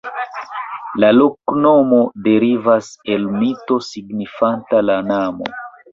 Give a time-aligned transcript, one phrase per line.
[1.03, 1.99] La loknomo
[2.29, 5.53] derivas el mito signifanta "la nano".